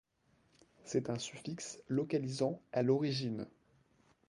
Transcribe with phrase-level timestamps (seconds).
[0.83, 3.45] C'est un suffixe localisant à l'origine.